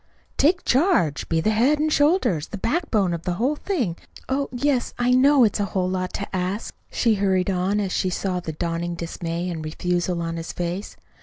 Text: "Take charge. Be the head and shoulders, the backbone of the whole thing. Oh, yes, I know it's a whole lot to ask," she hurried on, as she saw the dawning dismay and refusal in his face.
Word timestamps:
"Take 0.35 0.65
charge. 0.65 1.29
Be 1.29 1.41
the 1.41 1.51
head 1.51 1.77
and 1.77 1.93
shoulders, 1.93 2.47
the 2.47 2.57
backbone 2.57 3.13
of 3.13 3.21
the 3.21 3.33
whole 3.33 3.55
thing. 3.55 3.97
Oh, 4.27 4.49
yes, 4.51 4.95
I 4.97 5.11
know 5.11 5.43
it's 5.43 5.59
a 5.59 5.65
whole 5.77 5.87
lot 5.87 6.11
to 6.13 6.35
ask," 6.35 6.73
she 6.91 7.13
hurried 7.13 7.51
on, 7.51 7.79
as 7.79 7.91
she 7.91 8.09
saw 8.09 8.39
the 8.39 8.51
dawning 8.53 8.95
dismay 8.95 9.47
and 9.47 9.63
refusal 9.63 10.23
in 10.23 10.37
his 10.37 10.53
face. 10.53 10.95